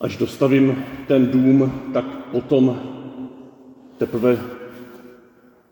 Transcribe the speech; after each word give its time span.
Až 0.00 0.16
dostavím 0.16 0.84
ten 1.06 1.30
dům, 1.30 1.72
tak 1.92 2.04
potom 2.30 2.80
teprve 3.98 4.38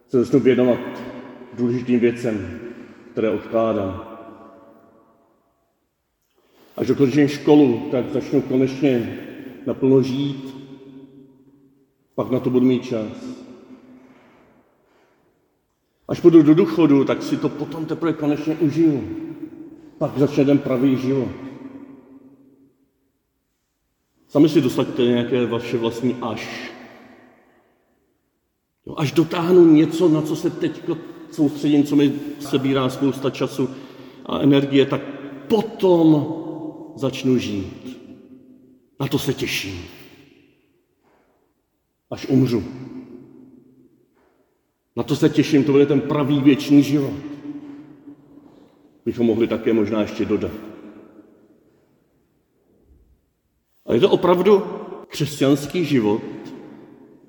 se 0.08 0.24
začnu 0.24 0.40
věnovat 0.40 0.78
důležitým 1.52 2.00
věcem, 2.00 2.60
které 3.12 3.30
odkládám. 3.30 4.04
Až 6.76 6.86
dokončím 6.86 7.28
školu, 7.28 7.88
tak 7.90 8.10
začnu 8.12 8.40
konečně 8.42 9.18
naplno 9.66 10.02
žít, 10.02 10.56
pak 12.14 12.30
na 12.30 12.40
to 12.40 12.50
budu 12.50 12.66
mít 12.66 12.84
čas. 12.84 13.36
Až 16.08 16.20
půjdu 16.20 16.42
do 16.42 16.54
důchodu, 16.54 17.04
tak 17.04 17.22
si 17.22 17.36
to 17.36 17.48
potom 17.48 17.86
teprve 17.86 18.12
konečně 18.12 18.56
užiju. 18.56 19.08
Pak 19.98 20.18
začne 20.18 20.44
ten 20.44 20.58
pravý 20.58 20.96
život. 20.96 21.28
Sami 24.36 24.48
si 24.48 24.60
dosaďte 24.60 25.02
nějaké 25.02 25.46
vaše 25.46 25.78
vlastní 25.78 26.16
až. 26.22 26.70
Jo, 28.86 28.94
až 28.96 29.12
dotáhnu 29.12 29.72
něco, 29.72 30.08
na 30.08 30.22
co 30.22 30.36
se 30.36 30.50
teď 30.50 30.82
soustředím, 31.30 31.84
co 31.84 31.96
mi 31.96 32.12
sebírá 32.40 32.88
spousta 32.88 33.30
času 33.30 33.68
a 34.26 34.40
energie, 34.40 34.86
tak 34.86 35.02
potom 35.48 36.34
začnu 36.96 37.38
žít. 37.38 37.98
Na 39.00 39.08
to 39.08 39.18
se 39.18 39.34
těším. 39.34 39.84
Až 42.10 42.26
umřu. 42.26 42.64
Na 44.96 45.02
to 45.02 45.16
se 45.16 45.28
těším, 45.28 45.64
to 45.64 45.72
bude 45.72 45.86
ten 45.86 46.00
pravý 46.00 46.40
věčný 46.40 46.82
život. 46.82 47.14
Bychom 49.04 49.26
mohli 49.26 49.46
také 49.46 49.72
možná 49.72 50.00
ještě 50.00 50.24
dodat. 50.24 50.52
A 53.85 53.85
je 53.96 54.00
to 54.00 54.10
opravdu 54.10 54.62
křesťanský 55.08 55.84
život, 55.84 56.22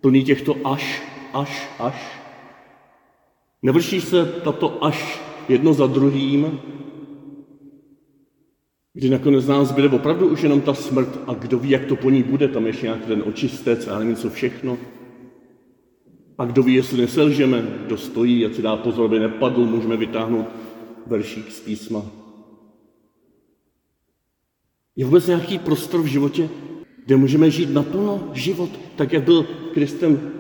plný 0.02 0.24
těchto 0.24 0.56
až, 0.64 1.04
až, 1.34 1.70
až. 1.80 2.20
Nevrší 3.62 4.02
se 4.02 4.26
tato 4.26 4.84
až 4.84 5.22
jedno 5.50 5.74
za 5.74 5.88
druhým, 5.88 6.60
kdy 8.94 9.10
nakonec 9.10 9.48
nás 9.48 9.72
bude 9.72 9.90
opravdu 9.90 10.28
už 10.28 10.44
jenom 10.44 10.62
ta 10.62 10.74
smrt 10.74 11.20
a 11.28 11.34
kdo 11.34 11.60
ví, 11.60 11.70
jak 11.70 11.86
to 11.86 11.96
po 11.96 12.10
ní 12.10 12.24
bude, 12.24 12.48
tam 12.48 12.68
ještě 12.68 12.86
nějaký 12.86 13.08
ten 13.08 13.24
očistec 13.26 13.88
a 13.88 14.00
nevím 14.00 14.16
co 14.16 14.30
všechno. 14.30 14.78
A 16.38 16.46
kdo 16.46 16.64
ví, 16.64 16.74
jestli 16.74 17.02
neselžeme, 17.02 17.68
kdo 17.86 17.98
stojí, 17.98 18.46
a 18.46 18.54
si 18.54 18.62
dá 18.62 18.76
pozor, 18.76 19.06
aby 19.06 19.20
nepadl, 19.20 19.66
můžeme 19.66 19.98
vytáhnout 19.98 20.46
veršík 21.06 21.52
z 21.52 21.60
písma. 21.60 22.27
Je 24.98 25.06
vůbec 25.06 25.28
nějaký 25.28 25.60
prostor 25.60 26.02
v 26.02 26.06
životě, 26.06 26.50
kde 27.06 27.18
můžeme 27.18 27.52
žít 27.52 27.74
naplno 27.74 28.30
život, 28.34 28.70
tak 28.96 29.14
jak 29.14 29.24
byl 29.24 29.46
Kristem 29.74 30.32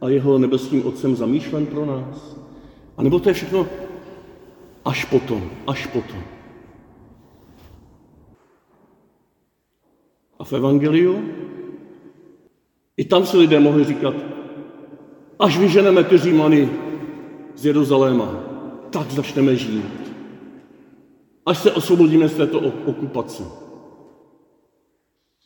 a 0.00 0.08
jeho 0.08 0.38
nebeským 0.38 0.86
Otcem 0.86 1.16
zamýšlen 1.16 1.66
pro 1.66 1.86
nás? 1.86 2.36
A 2.96 3.02
nebo 3.02 3.18
to 3.18 3.28
je 3.28 3.34
všechno 3.34 3.66
až 4.84 5.04
potom, 5.04 5.50
až 5.66 5.86
potom. 5.86 6.22
A 10.38 10.44
v 10.44 10.52
Evangeliu 10.52 11.22
i 12.96 13.04
tam 13.04 13.26
si 13.26 13.36
lidé 13.36 13.60
mohli 13.60 13.84
říkat, 13.84 14.14
až 15.38 15.58
vyženeme 15.58 16.04
ty 16.04 16.18
Římany 16.18 16.70
z 17.54 17.66
Jeruzaléma, 17.66 18.44
tak 18.90 19.10
začneme 19.10 19.56
žít. 19.56 20.14
Až 21.46 21.58
se 21.58 21.72
osvobodíme 21.72 22.28
z 22.28 22.34
této 22.34 22.60
okupace. 22.60 23.63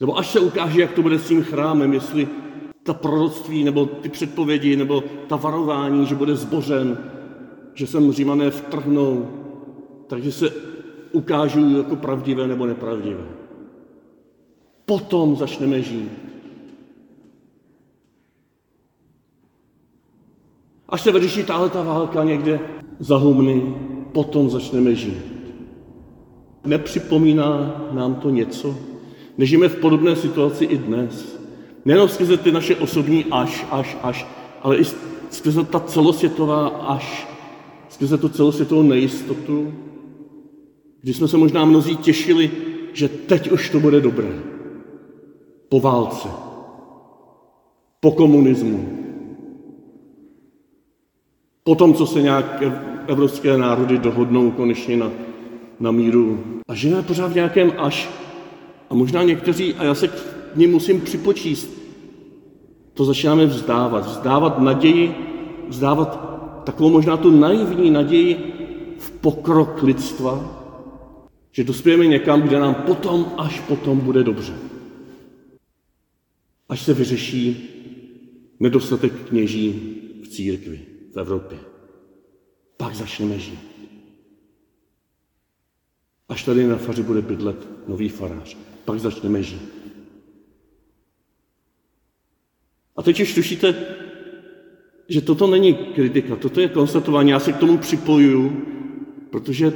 Nebo 0.00 0.18
až 0.18 0.32
se 0.32 0.40
ukáže, 0.40 0.80
jak 0.80 0.92
to 0.92 1.02
bude 1.02 1.18
s 1.18 1.28
tím 1.28 1.42
chrámem, 1.42 1.92
jestli 1.92 2.28
ta 2.82 2.94
proroctví, 2.94 3.64
nebo 3.64 3.86
ty 3.86 4.08
předpovědi, 4.08 4.76
nebo 4.76 5.04
ta 5.26 5.36
varování, 5.36 6.06
že 6.06 6.14
bude 6.14 6.36
zbořen, 6.36 6.98
že 7.74 7.86
sem 7.86 8.12
římané 8.12 8.50
vtrhnou, 8.50 9.28
takže 10.06 10.32
se 10.32 10.52
ukážou 11.12 11.76
jako 11.76 11.96
pravdivé 11.96 12.46
nebo 12.46 12.66
nepravdivé. 12.66 13.24
Potom 14.86 15.36
začneme 15.36 15.82
žít. 15.82 16.10
Až 20.88 21.00
se 21.00 21.12
vyřeší 21.12 21.44
tahle 21.44 21.70
ta 21.70 21.82
válka 21.82 22.24
někde 22.24 22.60
za 22.98 23.16
humny, 23.16 23.74
potom 24.12 24.50
začneme 24.50 24.94
žít. 24.94 25.24
Nepřipomíná 26.66 27.76
nám 27.92 28.14
to 28.14 28.30
něco? 28.30 28.76
Nežijeme 29.38 29.68
v 29.68 29.80
podobné 29.80 30.16
situaci 30.16 30.64
i 30.64 30.78
dnes. 30.78 31.38
Nejenom 31.84 32.08
skrze 32.08 32.36
ty 32.36 32.52
naše 32.52 32.76
osobní 32.76 33.24
až, 33.30 33.66
až, 33.70 33.96
až, 34.02 34.26
ale 34.62 34.76
i 34.76 34.84
skrze 35.30 35.64
ta 35.64 35.80
celosvětová 35.80 36.68
až, 36.68 37.28
skrze 37.88 38.18
tu 38.18 38.28
celosvětovou 38.28 38.82
nejistotu, 38.82 39.74
kdy 41.02 41.14
jsme 41.14 41.28
se 41.28 41.36
možná 41.36 41.64
mnozí 41.64 41.96
těšili, 41.96 42.50
že 42.92 43.08
teď 43.08 43.50
už 43.50 43.70
to 43.70 43.80
bude 43.80 44.00
dobré. 44.00 44.42
Po 45.68 45.80
válce, 45.80 46.28
po 48.00 48.10
komunismu, 48.12 48.88
po 51.64 51.74
tom, 51.74 51.94
co 51.94 52.06
se 52.06 52.22
nějak 52.22 52.62
evropské 53.06 53.58
národy 53.58 53.98
dohodnou 53.98 54.50
konečně 54.50 54.96
na, 54.96 55.10
na 55.80 55.90
míru. 55.90 56.44
A 56.68 56.74
žijeme 56.74 57.02
pořád 57.02 57.32
v 57.32 57.34
nějakém 57.34 57.72
až. 57.78 58.08
A 58.90 58.94
možná 58.94 59.22
někteří, 59.22 59.74
a 59.74 59.84
já 59.84 59.94
se 59.94 60.08
k 60.08 60.56
ním 60.56 60.70
musím 60.70 61.00
připočíst, 61.00 61.70
to 62.94 63.04
začínáme 63.04 63.46
vzdávat. 63.46 64.06
Vzdávat 64.06 64.58
naději, 64.58 65.14
vzdávat 65.68 66.28
takovou 66.64 66.90
možná 66.90 67.16
tu 67.16 67.30
naivní 67.30 67.90
naději 67.90 68.36
v 68.98 69.10
pokrok 69.10 69.82
lidstva, 69.82 70.54
že 71.52 71.64
dospějeme 71.64 72.06
někam, 72.06 72.42
kde 72.42 72.58
nám 72.60 72.74
potom, 72.74 73.32
až 73.36 73.60
potom 73.60 74.00
bude 74.00 74.24
dobře. 74.24 74.54
Až 76.68 76.82
se 76.82 76.94
vyřeší 76.94 77.68
nedostatek 78.60 79.12
kněží 79.28 79.94
v 80.24 80.28
církvi 80.28 80.80
v 81.14 81.16
Evropě. 81.16 81.58
Pak 82.76 82.94
začneme 82.94 83.38
žít. 83.38 83.77
Tady 86.48 86.66
na 86.66 86.76
faři 86.76 87.02
bude 87.02 87.22
bydlet 87.22 87.68
nový 87.88 88.08
farář. 88.08 88.56
Pak 88.84 89.00
začneme 89.00 89.42
žít. 89.42 89.68
A 92.96 93.02
teď 93.02 93.20
už 93.20 93.34
tušíte, 93.34 93.74
že 95.08 95.20
toto 95.20 95.46
není 95.46 95.74
kritika, 95.74 96.36
toto 96.36 96.60
je 96.60 96.68
konstatování. 96.68 97.30
Já 97.30 97.40
se 97.40 97.52
k 97.52 97.56
tomu 97.56 97.78
připojuju, 97.78 98.62
protože 99.30 99.70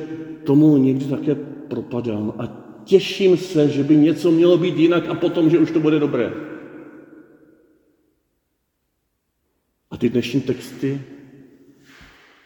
tomu 0.44 0.76
někdy 0.76 1.04
také 1.04 1.34
propadám 1.68 2.32
a 2.38 2.48
těším 2.84 3.36
se, 3.36 3.68
že 3.68 3.84
by 3.84 3.96
něco 3.96 4.30
mělo 4.30 4.58
být 4.58 4.76
jinak 4.76 5.08
a 5.08 5.14
potom, 5.14 5.50
že 5.50 5.58
už 5.58 5.70
to 5.70 5.80
bude 5.80 5.98
dobré. 5.98 6.32
A 9.90 9.96
ty 9.96 10.08
dnešní 10.08 10.40
texty 10.40 11.00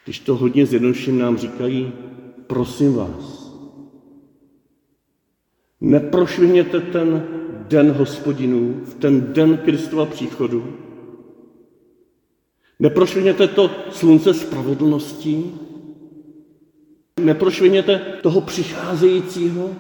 když 0.05 0.19
to 0.19 0.37
hodně 0.37 0.67
zjednoduším, 0.67 1.19
nám 1.19 1.39
říkají, 1.39 1.93
prosím 2.47 2.95
vás, 2.95 3.46
neprošvihněte 5.87 6.81
ten 6.81 7.27
den 7.69 7.91
hospodinů, 7.91 8.81
v 8.85 8.95
ten 8.95 9.33
den 9.33 9.57
Kristova 9.57 10.07
příchodu, 10.07 10.65
neprošvihněte 12.79 13.49
to 13.49 13.71
slunce 13.91 14.35
spravedlnosti, 14.35 15.45
neprošvihněte 17.21 17.99
toho 18.23 18.41
přicházejícího 18.41 19.71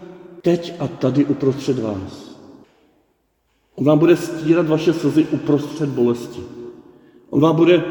teď 0.42 0.74
a 0.78 0.88
tady 0.88 1.24
uprostřed 1.24 1.78
vás. 1.78 2.38
On 3.74 3.84
vám 3.84 3.98
bude 3.98 4.16
stírat 4.16 4.68
vaše 4.68 4.92
slzy 4.92 5.26
uprostřed 5.30 5.88
bolesti. 5.88 6.40
On 7.30 7.40
vám 7.40 7.56
bude 7.56 7.84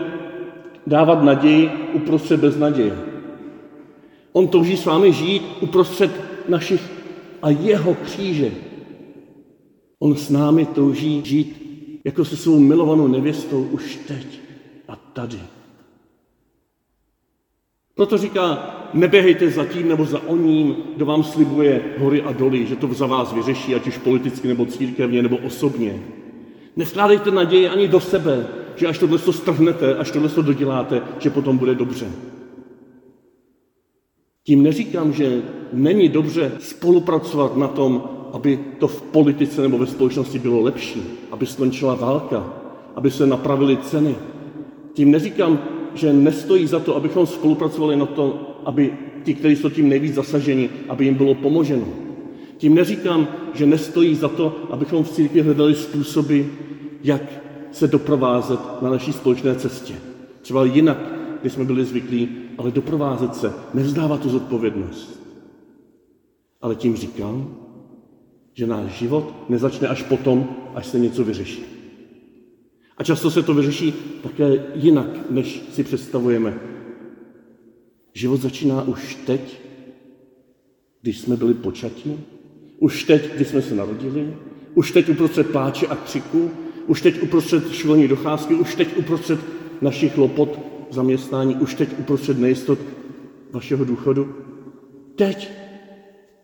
dávat 0.88 1.24
naději 1.24 1.72
uprostřed 1.94 2.40
beznaděje. 2.40 2.98
On 4.32 4.48
touží 4.48 4.78
s 4.78 4.86
vámi 4.86 5.14
žít 5.14 5.44
uprostřed 5.62 6.12
našich 6.50 6.95
a 7.46 7.50
jeho 7.50 7.94
kříže. 7.94 8.52
On 10.00 10.16
s 10.16 10.30
námi 10.30 10.66
touží 10.66 11.22
žít 11.26 11.62
jako 12.04 12.26
se 12.26 12.38
svou 12.38 12.60
milovanou 12.60 13.08
nevěstou 13.08 13.64
už 13.72 14.00
teď 14.08 14.40
a 14.88 14.96
tady. 14.96 15.40
Proto 17.96 18.18
říká, 18.18 18.76
neběhejte 18.94 19.52
za 19.52 19.66
tím 19.66 19.90
nebo 19.90 20.06
za 20.06 20.28
oním, 20.28 20.76
kdo 20.96 21.06
vám 21.06 21.24
slibuje 21.24 21.82
hory 21.98 22.22
a 22.22 22.32
doly, 22.32 22.66
že 22.66 22.76
to 22.76 22.94
za 22.94 23.06
vás 23.06 23.34
vyřeší, 23.34 23.76
ať 23.76 23.88
už 23.88 23.98
politicky 23.98 24.48
nebo 24.48 24.66
církevně 24.66 25.22
nebo 25.22 25.38
osobně. 25.38 26.04
Nevkládejte 26.76 27.32
naději 27.32 27.70
ani 27.70 27.88
do 27.88 28.00
sebe, 28.00 28.48
že 28.76 28.88
až 28.88 28.98
tohle 28.98 29.20
to 29.20 29.34
strhnete, 29.34 29.96
až 29.96 30.12
tohle 30.12 30.30
to 30.30 30.42
doděláte, 30.42 31.02
že 31.20 31.30
potom 31.30 31.58
bude 31.58 31.76
dobře. 31.76 32.12
Tím 34.46 34.64
neříkám, 34.64 35.14
že 35.14 35.42
není 35.74 36.10
dobře 36.10 36.52
spolupracovat 36.60 37.58
na 37.58 37.68
tom, 37.68 38.04
aby 38.34 38.60
to 38.80 38.88
v 38.88 39.02
politice 39.02 39.62
nebo 39.62 39.78
ve 39.78 39.88
společnosti 39.88 40.40
bylo 40.40 40.62
lepší, 40.62 41.04
aby 41.32 41.46
skončila 41.46 41.96
válka, 41.96 42.54
aby 42.96 43.12
se 43.12 43.28
napravily 43.28 43.78
ceny. 43.78 44.16
Tím 44.94 45.12
neříkám, 45.12 45.60
že 45.94 46.14
nestojí 46.14 46.68
za 46.68 46.80
to, 46.80 46.96
abychom 46.96 47.26
spolupracovali 47.26 47.96
na 47.96 48.06
to, 48.06 48.40
aby 48.66 48.94
ti, 49.24 49.34
kteří 49.34 49.56
jsou 49.56 49.70
tím 49.70 49.90
nejvíc 49.90 50.14
zasaženi, 50.14 50.70
aby 50.90 51.06
jim 51.06 51.16
bylo 51.16 51.36
pomoženo. 51.36 51.86
Tím 52.58 52.76
neříkám, 52.76 53.28
že 53.54 53.66
nestojí 53.66 54.16
za 54.16 54.28
to, 54.28 54.56
abychom 54.70 55.04
v 55.04 55.12
církvi 55.12 55.42
hledali 55.42 55.76
způsoby, 55.76 56.42
jak 57.04 57.22
se 57.72 57.88
doprovázet 57.88 58.60
na 58.82 58.90
naší 58.90 59.14
společné 59.14 59.56
cestě. 59.56 59.94
Třeba 60.42 60.66
jinak, 60.66 61.15
když 61.42 61.54
jsme 61.54 61.66
byli 61.66 61.86
zvyklí, 61.86 62.30
ale 62.58 62.72
doprovázet 62.72 63.36
se, 63.36 63.54
nevzdávat 63.74 64.22
tu 64.22 64.30
zodpovědnost. 64.30 65.20
Ale 66.62 66.76
tím 66.76 66.96
říkám, 66.96 67.58
že 68.54 68.68
náš 68.68 68.92
život 68.92 69.50
nezačne 69.50 69.88
až 69.88 70.04
potom, 70.04 70.50
až 70.76 70.88
se 70.88 71.00
něco 71.00 71.24
vyřeší. 71.24 71.64
A 72.98 73.04
často 73.04 73.32
se 73.32 73.44
to 73.44 73.54
vyřeší 73.54 73.94
také 74.24 74.66
jinak, 74.76 75.32
než 75.32 75.62
si 75.72 75.84
představujeme. 75.84 76.60
Život 78.14 78.42
začíná 78.42 78.82
už 78.82 79.16
teď, 79.26 79.62
když 81.02 81.20
jsme 81.20 81.38
byli 81.38 81.54
počatí, 81.54 82.20
už 82.80 83.04
teď, 83.04 83.36
když 83.36 83.48
jsme 83.48 83.62
se 83.62 83.76
narodili, 83.76 84.34
už 84.74 84.92
teď 84.92 85.10
uprostřed 85.10 85.50
pláče 85.50 85.88
a 85.88 85.96
křiku, 85.96 86.52
už 86.88 87.02
teď 87.02 87.22
uprostřed 87.22 87.72
školní 87.72 88.08
docházky, 88.08 88.56
už 88.56 88.76
teď 88.76 88.98
uprostřed 88.98 89.40
našich 89.82 90.18
lopot 90.18 90.60
zaměstnání, 90.96 91.56
už 91.56 91.74
teď 91.76 92.00
uprostřed 92.00 92.40
nejistot 92.40 92.80
vašeho 93.52 93.86
důchodu. 93.86 94.36
Teď, 95.16 95.52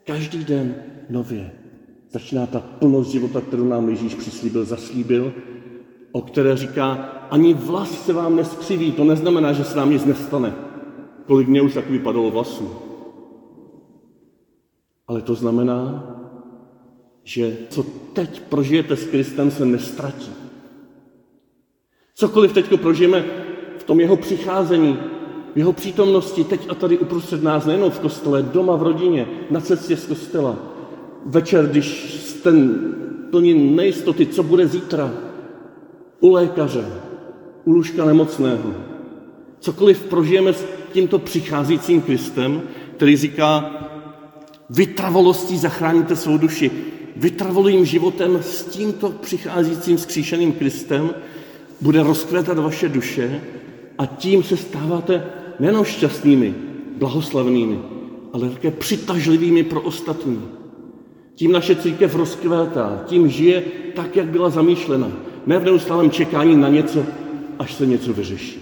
každý 0.06 0.46
den 0.46 0.76
nově, 1.10 1.52
začíná 2.12 2.46
ta 2.46 2.60
plnost 2.60 3.12
života, 3.12 3.42
kterou 3.42 3.68
nám 3.68 3.90
Ježíš 3.90 4.16
přislíbil, 4.16 4.66
zaslíbil, 4.66 5.34
o 6.12 6.22
které 6.22 6.58
říká, 6.58 6.94
ani 7.32 7.54
vlas 7.54 8.06
se 8.06 8.14
vám 8.14 8.36
neskřiví, 8.36 8.92
to 8.92 9.04
neznamená, 9.04 9.54
že 9.54 9.64
se 9.64 9.78
nám 9.78 9.90
nic 9.90 10.06
nestane. 10.06 10.54
Kolik 11.26 11.48
mě 11.48 11.62
už 11.62 11.74
tak 11.74 11.90
vypadalo 11.90 12.32
vlasů. 12.32 12.70
Ale 15.08 15.22
to 15.22 15.36
znamená, 15.36 16.08
že 17.24 17.58
co 17.70 17.84
teď 18.14 18.42
prožijete 18.42 18.96
s 18.96 19.08
Kristem, 19.08 19.52
se 19.52 19.66
nestratí. 19.66 20.32
Cokoliv 22.16 22.54
teď 22.54 22.80
prožijeme 22.82 23.26
v 23.82 23.84
tom 23.84 24.00
jeho 24.00 24.18
přicházení, 24.18 24.98
v 25.56 25.58
jeho 25.58 25.74
přítomnosti, 25.74 26.44
teď 26.44 26.70
a 26.70 26.76
tady 26.76 26.98
uprostřed 26.98 27.44
nás, 27.44 27.66
nejenom 27.66 27.92
v 27.92 28.00
kostele, 28.00 28.44
doma 28.44 28.76
v 28.76 28.84
rodině, 28.84 29.28
na 29.50 29.62
cestě 29.62 29.98
z 29.98 30.06
kostela, 30.06 30.56
večer, 31.26 31.68
když 31.68 32.16
jste 32.22 32.52
plní 33.30 33.76
nejistoty, 33.76 34.26
co 34.26 34.44
bude 34.44 34.68
zítra, 34.68 35.12
u 36.20 36.32
lékaře, 36.32 36.86
u 37.66 37.72
lůžka 37.72 38.06
nemocného. 38.06 38.74
Cokoliv 39.60 40.04
prožijeme 40.04 40.54
s 40.54 40.66
tímto 40.94 41.20
přicházejícím 41.20 42.02
Kristem, 42.02 42.62
který 42.96 43.18
říká, 43.18 43.72
vytravolostí 44.70 45.58
zachráníte 45.58 46.16
svou 46.16 46.38
duši 46.38 46.72
vytrvalým 47.16 47.86
životem 47.86 48.40
s 48.42 48.64
tímto 48.64 49.10
přicházejícím 49.10 49.98
skříšeným 49.98 50.52
Kristem 50.52 51.10
bude 51.82 52.04
rozkvétat 52.04 52.58
vaše 52.58 52.90
duše 52.90 53.42
a 54.02 54.06
tím 54.06 54.44
se 54.44 54.58
stáváte 54.58 55.24
nejen 55.60 55.84
šťastnými, 55.84 56.56
blahoslavnými, 56.98 57.80
ale 58.34 58.50
také 58.50 58.72
přitažlivými 58.72 59.64
pro 59.64 59.82
ostatní. 59.82 60.42
Tím 61.36 61.52
naše 61.52 61.76
církev 61.76 62.16
rozkvétá, 62.16 63.04
tím 63.06 63.30
žije 63.30 63.64
tak, 63.96 64.16
jak 64.16 64.28
byla 64.28 64.50
zamýšlena. 64.50 65.12
Ne 65.46 65.60
v 65.60 65.64
neustálém 65.66 66.12
čekání 66.12 66.58
na 66.58 66.70
něco, 66.70 67.06
až 67.60 67.74
se 67.74 67.86
něco 67.86 68.14
vyřeší. 68.14 68.60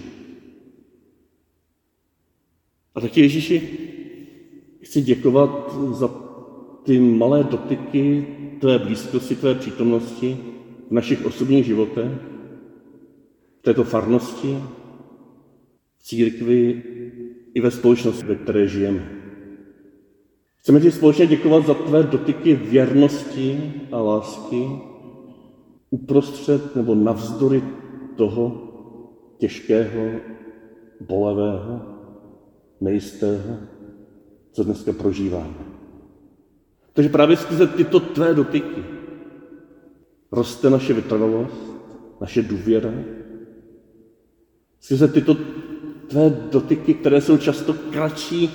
A 2.94 3.00
taky 3.00 3.20
Ježíši 3.20 3.78
chci 4.80 5.02
děkovat 5.02 5.76
za 5.90 6.10
ty 6.82 7.00
malé 7.00 7.44
dotyky 7.44 8.26
tvé 8.60 8.78
blízkosti, 8.78 9.36
tvé 9.36 9.54
přítomnosti 9.54 10.38
v 10.90 10.92
našich 10.92 11.26
osobních 11.26 11.66
životech, 11.66 12.10
v 13.60 13.62
této 13.62 13.84
farnosti, 13.84 14.56
církvi 16.00 16.82
i 17.54 17.60
ve 17.60 17.70
společnosti, 17.70 18.26
ve 18.26 18.34
které 18.34 18.68
žijeme. 18.68 19.20
Chceme 20.56 20.80
ti 20.80 20.90
společně 20.90 21.26
děkovat 21.26 21.66
za 21.66 21.74
tvé 21.74 22.02
dotyky 22.02 22.54
věrnosti 22.54 23.72
a 23.92 24.00
lásky 24.00 24.68
uprostřed 25.90 26.76
nebo 26.76 26.94
navzdory 26.94 27.62
toho 28.16 28.66
těžkého, 29.38 30.20
bolavého, 31.00 31.80
nejistého, 32.80 33.56
co 34.52 34.64
dneska 34.64 34.92
prožíváme. 34.92 35.54
Takže 36.92 37.08
právě 37.08 37.36
skrze 37.36 37.66
tyto 37.66 38.00
tvé 38.00 38.34
dotyky 38.34 38.84
roste 40.32 40.70
naše 40.70 40.92
vytrvalost, 40.92 41.70
naše 42.20 42.42
důvěra. 42.42 42.92
Skrze 44.80 45.08
tyto 45.08 45.36
tvé 46.10 46.30
dotyky, 46.52 46.94
které 46.94 47.20
jsou 47.20 47.36
často 47.36 47.74
kratší, 47.90 48.50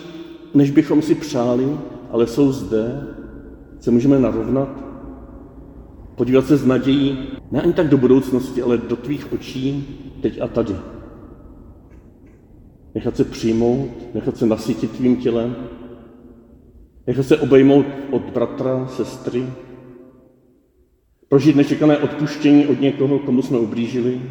než 0.54 0.72
bychom 0.72 1.02
si 1.02 1.16
přáli, 1.16 1.78
ale 2.12 2.28
jsou 2.28 2.52
zde, 2.52 3.08
se 3.80 3.92
můžeme 3.92 4.20
narovnat, 4.20 4.70
podívat 6.16 6.48
se 6.48 6.58
s 6.58 6.66
nadějí, 6.66 7.28
ne 7.52 7.62
ani 7.62 7.74
tak 7.74 7.88
do 7.88 7.98
budoucnosti, 7.98 8.62
ale 8.62 8.78
do 8.78 8.96
tvých 8.96 9.34
očí, 9.34 9.88
teď 10.22 10.42
a 10.42 10.48
tady. 10.48 10.76
Nechat 12.96 13.18
se 13.18 13.24
přijmout, 13.24 13.90
nechat 14.14 14.38
se 14.38 14.46
nasytit 14.46 14.92
tvým 14.92 15.18
tělem, 15.18 15.56
nechat 17.08 17.26
se 17.26 17.38
obejmout 17.38 17.86
od 18.12 18.22
bratra, 18.22 18.88
sestry, 18.88 19.48
prožít 21.30 21.56
nečekané 21.56 21.98
odpuštění 21.98 22.68
od 22.68 22.82
někoho, 22.82 23.20
komu 23.20 23.42
jsme 23.42 23.58
ublížili, 23.58 24.22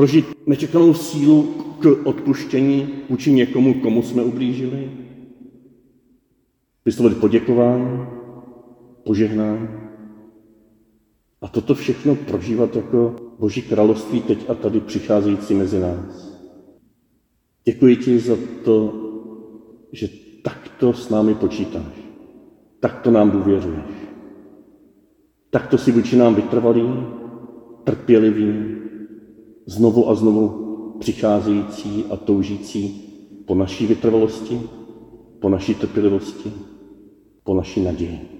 prožít 0.00 0.26
nečekanou 0.46 0.94
sílu 0.94 1.42
k 1.80 1.96
odpuštění 2.04 2.88
vůči 3.10 3.32
někomu, 3.32 3.74
komu 3.74 4.02
jsme 4.02 4.22
ublížili, 4.22 4.90
vyslovit 6.84 7.20
poděkování, 7.20 8.06
požehnání 9.04 9.68
a 11.42 11.48
toto 11.48 11.74
všechno 11.74 12.14
prožívat 12.14 12.76
jako 12.76 13.16
Boží 13.38 13.62
království 13.62 14.22
teď 14.22 14.50
a 14.50 14.54
tady 14.54 14.80
přicházející 14.80 15.54
mezi 15.54 15.80
nás. 15.80 16.40
Děkuji 17.64 17.96
ti 17.96 18.18
za 18.18 18.36
to, 18.64 18.94
že 19.92 20.08
takto 20.42 20.92
s 20.92 21.08
námi 21.10 21.34
počítáš. 21.34 21.92
Takto 22.80 23.10
nám 23.10 23.30
důvěřuješ. 23.30 23.90
Takto 25.50 25.78
si 25.78 25.92
vůči 25.92 26.16
nám 26.16 26.34
vytrvalý, 26.34 27.06
trpělivý, 27.84 28.79
znovu 29.70 30.08
a 30.08 30.14
znovu 30.14 30.48
přicházející 31.00 32.04
a 32.10 32.16
toužící 32.16 33.02
po 33.46 33.54
naší 33.54 33.86
vytrvalosti, 33.86 34.60
po 35.40 35.48
naší 35.48 35.74
trpělivosti, 35.74 36.52
po 37.44 37.54
naší 37.54 37.80
naději. 37.80 38.39